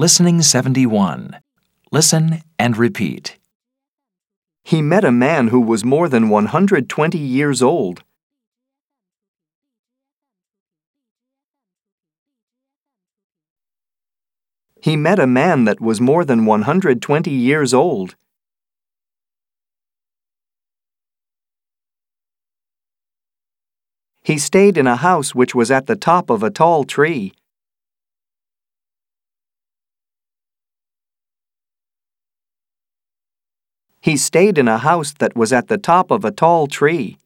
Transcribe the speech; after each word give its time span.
Listening 0.00 0.40
71. 0.40 1.40
Listen 1.92 2.40
and 2.58 2.74
repeat. 2.78 3.36
He 4.64 4.80
met 4.80 5.04
a 5.04 5.12
man 5.12 5.48
who 5.48 5.60
was 5.60 5.84
more 5.84 6.08
than 6.08 6.30
120 6.30 7.18
years 7.18 7.60
old. 7.60 8.02
He 14.82 14.96
met 14.96 15.18
a 15.18 15.26
man 15.26 15.66
that 15.66 15.82
was 15.82 16.00
more 16.00 16.24
than 16.24 16.46
120 16.46 17.30
years 17.30 17.74
old. 17.74 18.14
He 24.22 24.38
stayed 24.38 24.78
in 24.78 24.86
a 24.86 24.96
house 24.96 25.34
which 25.34 25.54
was 25.54 25.70
at 25.70 25.84
the 25.84 25.96
top 25.96 26.30
of 26.30 26.42
a 26.42 26.48
tall 26.48 26.84
tree. 26.84 27.34
He 34.02 34.16
stayed 34.16 34.56
in 34.56 34.66
a 34.66 34.78
house 34.78 35.12
that 35.18 35.36
was 35.36 35.52
at 35.52 35.68
the 35.68 35.76
top 35.76 36.10
of 36.10 36.24
a 36.24 36.30
tall 36.30 36.66
tree. 36.66 37.18